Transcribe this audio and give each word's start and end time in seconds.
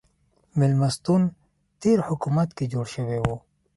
مېلمستون 0.59 1.21
تېر 1.81 1.97
حکومت 2.07 2.49
کې 2.57 2.65
جوړ 2.73 2.85
شوی 2.95 3.19
و. 3.23 3.27